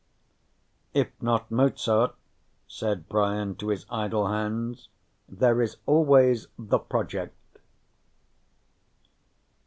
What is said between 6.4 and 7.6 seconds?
The Project."